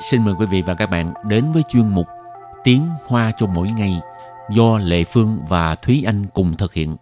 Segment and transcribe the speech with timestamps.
[0.00, 2.06] xin mời quý vị và các bạn đến với chuyên mục
[2.64, 4.00] Tiếng Hoa cho mỗi ngày
[4.50, 6.96] do Lệ Phương và Thúy Anh cùng thực hiện.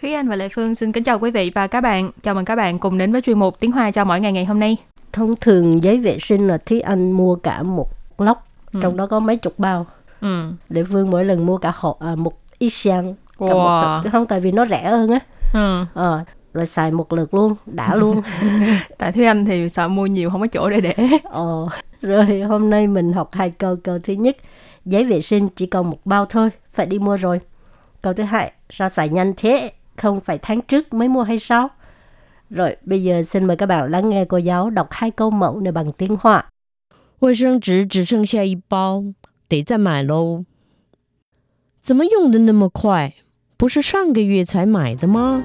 [0.00, 2.10] Thúy Anh và Lệ Phương xin kính chào quý vị và các bạn.
[2.22, 4.44] Chào mừng các bạn cùng đến với chuyên mục Tiếng Hoa cho mỗi ngày ngày
[4.44, 4.76] hôm nay.
[5.12, 8.80] Thông thường giấy vệ sinh là Thúy Anh mua cả một lốc, ừ.
[8.82, 9.86] trong đó có mấy chục bao.
[10.20, 10.52] Ừ.
[10.68, 14.03] Lệ Phương mỗi lần mua cả hộp à, một ít xăng Wow.
[14.03, 15.19] Một, không tại vì nó rẻ hơn á.
[15.53, 15.85] Ừ.
[16.01, 18.21] À, rồi xài một lượt luôn, đã luôn.
[18.97, 20.95] tại Thúy Anh thì sợ mua nhiều không có chỗ để để.
[21.23, 21.67] Ờ.
[22.01, 23.75] Rồi hôm nay mình học hai câu.
[23.83, 24.37] Câu thứ nhất,
[24.85, 27.39] giấy vệ sinh chỉ còn một bao thôi, phải đi mua rồi.
[28.01, 29.71] Câu thứ hai, sao xài nhanh thế?
[29.97, 31.69] không phải tháng trước mới mua hay sao?
[32.49, 35.59] Rồi, bây giờ xin mời các bạn lắng nghe cô giáo đọc hai câu mẫu
[35.59, 36.45] này bằng tiếng Hoa.
[37.19, 39.03] 卫生纸只剩下一包，
[39.49, 40.45] 得再买喽。
[41.81, 43.13] 怎么用的那么快？
[43.61, 45.43] 不是上个月才买的吗？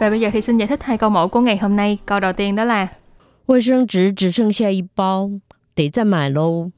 [0.00, 1.98] Và bây giờ thì xin giải thích hai câu mẫu của ngày hôm nay.
[2.06, 2.88] Câu đầu tiên đó là
[3.46, 5.40] 卫生纸只剩下一包，
[5.74, 6.70] 得再买喽。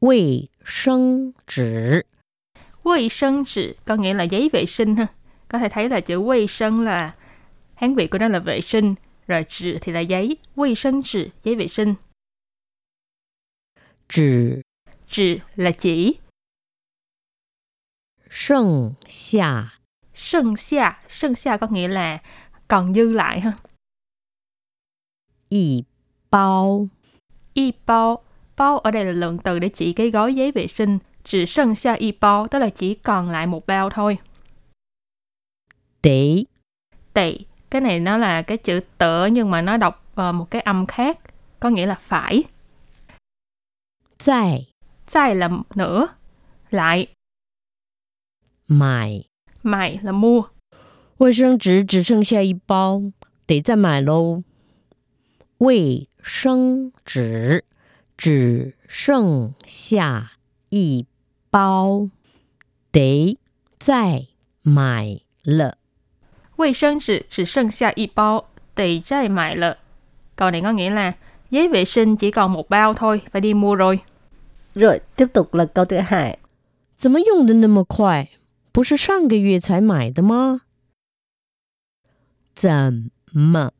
[0.00, 2.04] 卫生纸，
[2.82, 5.06] 卫生纸 có nghĩa là giấy vệ sinh ha.
[5.48, 7.14] Có thể thấy là chữ vệ sinh là
[7.74, 8.94] Hán Việt của nó là vệ sinh,
[9.28, 11.94] rồi纸 thì là giấy, vệ sinh纸, giấy vệ sinh.
[14.08, 14.62] 纸
[15.08, 16.18] 纸 là chỉ.
[18.30, 19.74] 剩下
[20.12, 22.22] 剩下剩下có nghĩa là
[22.68, 23.58] còn dư lại ha
[25.54, 25.84] y
[26.30, 26.88] bao.
[27.54, 28.24] Y bao.
[28.56, 30.98] Bao ở đây là lượng từ để chỉ cái gói giấy vệ sinh.
[31.24, 34.18] Chỉ sân xa y bao, tức là chỉ còn lại một bao thôi.
[36.02, 36.44] Tỷ.
[37.12, 37.38] Tỷ.
[37.70, 40.86] Cái này nó là cái chữ tở nhưng mà nó đọc uh, một cái âm
[40.86, 41.18] khác.
[41.60, 42.44] Có nghĩa là phải.
[44.18, 44.62] Zài.
[45.10, 46.08] Zài là nữa.
[46.70, 47.06] Lại.
[48.68, 49.24] Mải.
[49.62, 50.42] Mải là mua.
[51.18, 53.12] 卫生纸只剩下一包，
[53.46, 54.42] 得再买喽。
[55.58, 57.64] 卫生纸
[58.16, 60.32] 只剩下
[60.70, 61.06] 一
[61.50, 62.10] 包，
[62.90, 63.38] 得
[63.78, 64.26] 再
[64.62, 65.77] 买了。
[66.58, 68.44] 卫生纸只剩下一包，
[68.74, 69.78] 得再买了。
[70.36, 71.12] Câu này có nghĩa là
[71.50, 74.00] giấy vệ sinh chỉ còn một bao thôi, phải đi mua rồi.
[74.74, 76.38] Rồi, tiếp tục là câu thứ hai.
[76.96, 78.28] 怎么用的那么快？
[78.72, 80.62] 不是上个月才买的吗？
[82.54, 83.72] 怎么？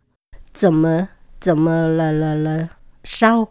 [0.53, 1.09] 怎么？
[1.41, 2.71] 怎么了了了
[3.03, 3.49] 烧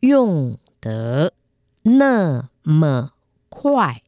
[0.00, 1.32] 用得
[1.82, 3.12] 那么
[3.48, 4.02] 快？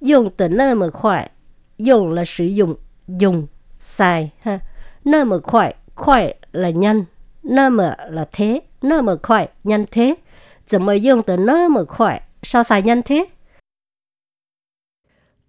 [0.00, 1.32] 用的那么快，
[1.78, 2.78] 用了使用
[3.18, 3.48] 用
[3.80, 4.60] xài ha.
[5.02, 7.06] 那么快，快 là nhanh,
[7.42, 10.16] 那么 là thế, 那么快 nhanh thế.
[10.64, 12.26] 怎么用的那么快？
[12.42, 13.30] sao xài nhanh thế？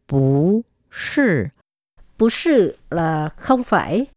[0.08, 1.52] 不是，
[2.18, 4.08] 不是 là không phải.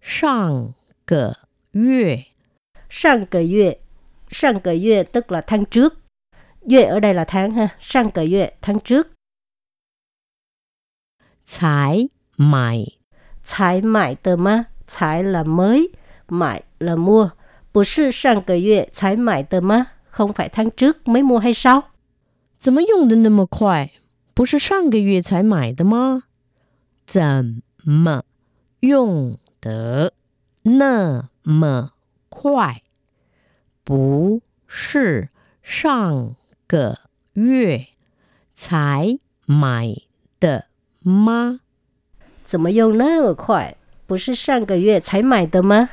[0.00, 0.74] 上
[1.04, 1.36] 个
[1.72, 2.26] 月，
[2.88, 3.80] 上个月，
[4.30, 5.94] 上个月 tức là tháng trước.
[6.66, 7.70] 月ở đây là tháng ha.
[7.80, 9.08] 上个月 tháng trước.
[11.51, 12.85] 才买，
[13.43, 14.67] 才买的吗？
[14.85, 15.89] 才 là mới,
[16.27, 17.31] 买 là mua.
[17.71, 21.85] 不是上个月才买的吗？không phải tháng trước mới mua hay sao?
[22.59, 23.89] 怎么用的那么快？
[24.35, 26.25] 不是上个月才买的吗？
[27.07, 28.23] 怎么
[28.81, 30.13] 用得
[30.61, 31.93] 那么
[32.29, 32.83] 快，
[33.83, 35.29] 不是
[35.63, 36.35] 上
[36.67, 36.99] 个
[37.33, 37.87] 月
[38.55, 39.17] 才
[39.47, 39.95] 买
[40.39, 40.68] 的
[41.02, 41.60] 吗？
[42.44, 43.76] 怎么用那么快？
[44.06, 45.88] 不是上个月才买的吗？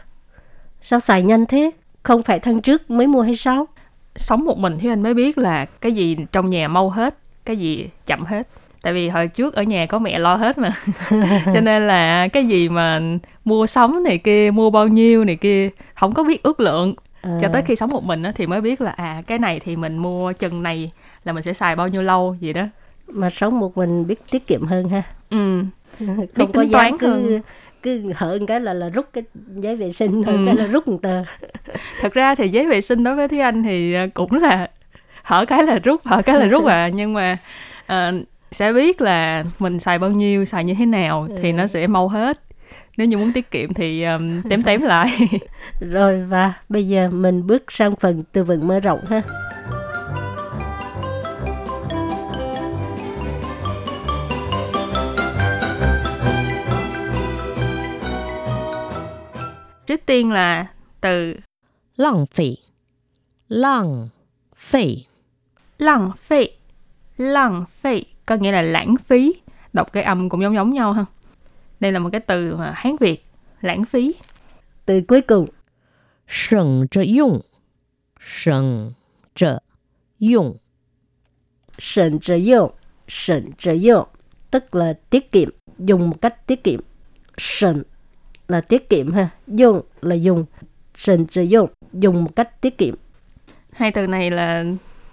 [0.82, 1.72] Sao xài nhanh thế?
[2.04, 3.68] Không phải tháng trước mới mua hay sao?
[4.16, 7.58] Sống một mình thì anh mới biết là cái gì trong nhà mau hết, cái
[7.58, 8.48] gì chậm hết
[8.82, 10.74] tại vì hồi trước ở nhà có mẹ lo hết mà
[11.54, 13.02] cho nên là cái gì mà
[13.46, 17.38] mua sắm này kia mua bao nhiêu này kia không có biết ước lượng à.
[17.42, 19.76] cho tới khi sống một mình á, thì mới biết là à cái này thì
[19.76, 20.92] mình mua chừng này
[21.24, 22.64] là mình sẽ xài bao nhiêu lâu gì đó
[23.09, 25.03] mà sống một mình biết tiết kiệm hơn ha.
[25.31, 25.63] Ừ.
[26.07, 27.41] Không biết có toán cứ hơn.
[27.83, 29.25] cứ hở cái là là rút cái
[29.57, 30.43] giấy vệ sinh thôi ừ.
[30.47, 31.25] cái là rút một tờ.
[32.01, 34.71] Thật ra thì giấy vệ sinh đối với thúy anh thì à, cũng là
[35.23, 36.89] hở cái là rút hở cái là rút à.
[36.89, 37.39] Nhưng mà
[37.93, 38.15] uh,
[38.53, 41.39] sẽ biết là mình xài bao nhiêu xài như thế nào ừ.
[41.43, 42.41] thì nó sẽ mau hết.
[42.97, 45.09] Nếu như muốn tiết kiệm thì um, tém tém lại.
[45.81, 49.23] Rồi và bây giờ mình bước sang phần từ vựng mở rộng ha
[59.97, 60.67] trước tiên là
[61.01, 61.37] từ
[61.97, 62.57] lãng phí.
[63.49, 64.09] Lãng
[64.57, 65.05] phí.
[65.79, 66.49] Lãng phí.
[67.17, 69.35] Lãng phí có nghĩa là lãng phí.
[69.73, 71.05] Đọc cái âm cũng giống giống nhau ha.
[71.81, 73.27] Đây là một cái từ mà Hán Việt
[73.61, 74.15] lãng phí.
[74.87, 75.47] Từ cuối cùng.
[76.29, 77.41] Sần trợ dụng.
[78.21, 78.93] Sần
[79.35, 79.59] trợ
[80.19, 80.57] dụng.
[81.79, 82.73] Sần trợ dụng.
[83.09, 84.09] Sần trợ dụng.
[84.51, 85.49] Tức là tiết kiệm.
[85.79, 86.81] Dùng một cách tiết kiệm.
[87.39, 87.83] Sần
[88.49, 90.45] là tiết kiệm ha, dùng là dùng,
[90.95, 92.95] sẵn trợ dụng, dùng một cách tiết kiệm.
[93.73, 94.65] Hai từ này là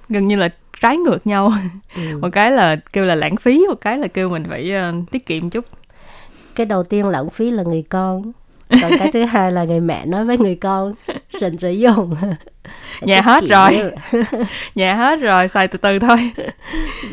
[0.10, 0.50] gần như là
[0.82, 1.54] trái ngược nhau.
[1.96, 2.18] Ừ.
[2.22, 5.26] Một cái là kêu là lãng phí, một cái là kêu mình phải ờ, tiết
[5.26, 5.66] kiệm chút.
[6.56, 8.32] Cái đầu tiên lãng phí là người con,
[8.82, 10.94] còn cái thứ hai là người mẹ nói với người con,
[11.42, 12.16] sẵn trợ dụng.
[13.02, 13.92] Nhà hết rồi.
[14.76, 16.32] Nhà hết rồi, xài từ từ thôi.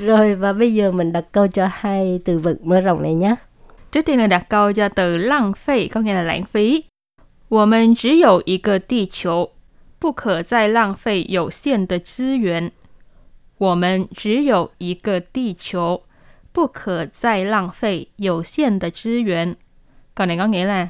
[0.00, 3.34] Rồi và bây giờ mình đặt câu cho hai từ vựng mở rộng này nhé.
[3.91, 6.83] Trước tiên là đặt câu cho từ lăng phí có nghĩa là lãng phí.
[7.47, 9.51] 我们只有一个地球，
[9.99, 12.71] 不可再浪费有限的资源。
[13.57, 16.03] 我们只有一个地球，
[16.51, 19.55] 不可再浪费有限的资源。
[20.15, 20.89] Câu này có nghĩa là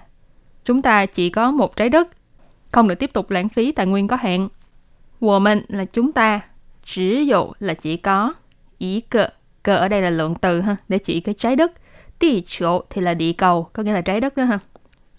[0.63, 2.07] chúng ta chỉ có một trái đất,
[2.71, 4.49] không được tiếp tục lãng phí tài nguyên có hạn.
[5.19, 6.41] 我们 là chúng ta,
[6.83, 8.33] 只有 là chỉ có,
[8.77, 9.33] 一个
[9.63, 11.71] cơ ở đây là lượng từ ha, để chỉ cái trái đất.
[12.19, 14.59] 地球 thì là địa cầu, có nghĩa là trái đất đó ha.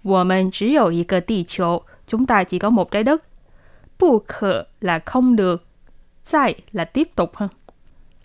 [0.02, 3.22] 我们只有一个地球, chúng ta chỉ có một trái đất.
[3.98, 5.64] 不可 là không được,
[6.24, 7.48] 再 là tiếp tục ha.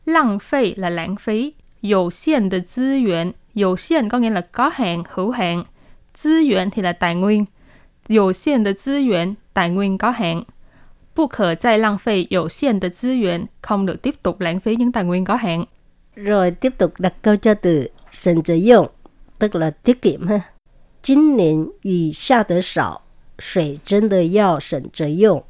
[0.06, 5.64] 浪费 là lãng phí, 有限的资源, 有限 có nghĩa là có hạn, hữu hạn.
[6.14, 7.46] 资源 thì là tài nguyên.
[8.08, 10.44] 有限的资源, tài nguyên có hạn.
[11.14, 15.66] 不可再浪费有限的资源, không được tiếp tục lãng phí những tài nguyên có hạn.
[16.16, 18.88] Rồi tiếp tục đặt câu cho từ sẵn trợ dụng,
[19.40, 20.42] tức là tiết kiệm ha.
[21.04, 23.02] 今年雨下得少，
[23.40, 25.44] 水真的要省着用。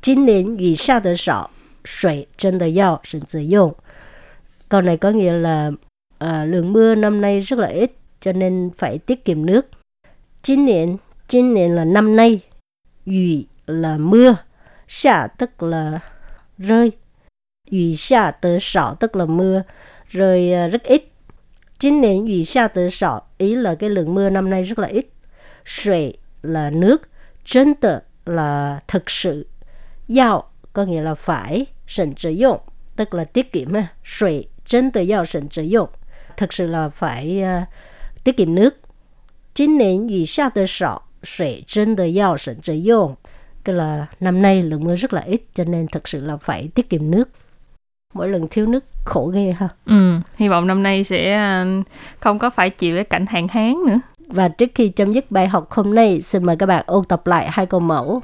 [0.00, 1.50] 今年雨下得少，
[1.84, 3.74] 水真的要省着用。
[4.68, 5.70] Câu này có nghĩa là
[6.18, 9.66] à, lượng mưa năm nay rất là ít, cho nên phải tiết kiệm nước.
[10.42, 10.96] Chín niên,
[11.28, 12.40] chín niên là năm nay,
[13.04, 14.36] 雨 là mưa,
[14.88, 16.00] xả tức là
[16.58, 16.92] rơi,
[17.66, 19.62] 雨下得少 tức là mưa,
[20.10, 21.12] rơi à, rất ít.
[21.78, 25.06] Chín niên 雨下得少 ý là cái lượng mưa năm nay rất là ít.
[25.64, 27.02] Sủy là nước,
[27.44, 29.46] chân tự là thực sự,
[30.16, 32.60] yào có nghĩa là phải, sẵn trợ dụng
[32.96, 33.86] tức là tiết kiệm ha.
[34.04, 35.88] Sủy chân tự yào sẵn trợ dụng
[36.36, 37.66] thực sự là phải à,
[38.24, 38.76] tiết kiệm nước.
[39.54, 43.16] Chín niên 雨下得少，水真的要省着用。
[43.64, 46.90] Tức là năm nay lượng mưa rất là ít cho nên thực sự là phải tiết
[46.90, 47.28] kiệm nước.
[48.14, 49.68] Mỗi lần thiếu nước khổ ghê ha.
[49.86, 51.66] Ừ, hy vọng năm nay sẽ à,
[52.20, 54.00] không có phải chịu cái cảnh hạn hán nữa.
[54.26, 57.26] Và trước khi chấm dứt bài học hôm nay, xin mời các bạn ôn tập
[57.26, 58.22] lại hai câu mẫu.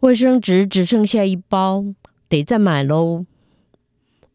[0.00, 1.82] 卫生纸只剩下一包，
[2.28, 3.24] 得再买喽。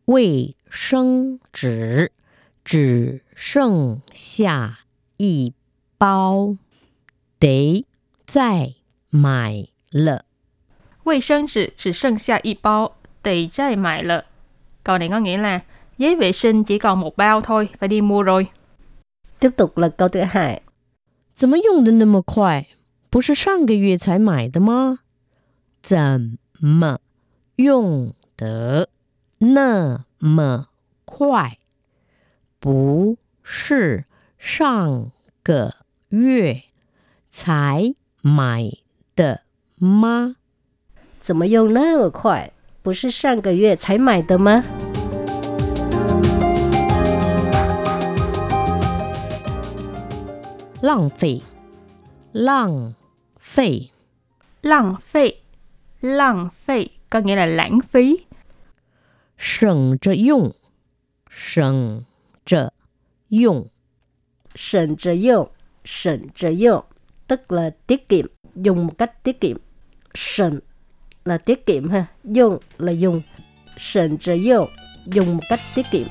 [0.04, 2.12] 卫生纸
[2.66, 4.80] 只剩下
[5.18, 5.54] 一
[5.98, 6.58] 包，
[7.40, 7.86] 得
[8.26, 8.74] 再
[9.10, 10.26] 买了。
[11.04, 14.26] 卫生纸只剩下一包，得再买了.
[14.84, 15.62] Câu này có nghĩa là
[15.98, 18.48] giấy vệ sinh chỉ còn một bao thôi, phải đi mua rồi.
[19.40, 20.62] Tiếp tục là câu thứ hai.
[21.34, 22.68] 怎么用的那么快？
[23.10, 25.00] 不是上个月才买的吗？
[25.82, 27.00] 怎么
[27.56, 28.90] 用的
[29.40, 30.68] 那么
[31.06, 31.58] 快？
[33.47, 34.05] 不是
[34.39, 35.13] 上
[35.45, 35.77] 个
[36.09, 36.65] 月
[37.31, 38.73] 才买
[39.15, 39.43] 的
[39.77, 40.35] 吗？
[41.21, 42.53] 怎么用那么快？
[42.83, 44.65] 不是上个月才买的吗？
[50.83, 51.43] 浪费，
[52.33, 52.95] 浪
[53.39, 53.93] 费
[54.63, 55.37] ，Lăng phí,
[56.01, 58.25] lăng phí có nghĩa là lãng phí.
[59.37, 60.53] 省着用，
[61.29, 62.05] 省
[62.45, 62.73] 着
[63.30, 63.68] 用。
[64.56, 65.50] 省着用，
[65.86, 66.84] 省着用,
[67.28, 69.58] tức là tiết kiệm, dùng một cách tiết kiệm.
[70.14, 70.60] Sẵn
[71.26, 73.22] là tiết kiệm ha, dùng là dùng.
[73.78, 74.70] Sẵn 着用,
[75.06, 76.08] dùng một cách tiết kiệm.